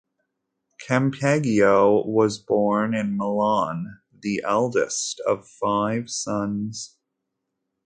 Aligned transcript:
Campeggio 0.83 2.03
was 2.07 2.39
born 2.39 2.95
in 2.95 3.15
Milan, 3.15 3.99
the 4.11 4.41
eldest 4.43 5.19
of 5.27 5.47
five 5.47 6.09
sons. 6.09 6.97